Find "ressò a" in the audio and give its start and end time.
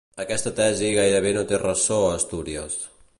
1.65-2.11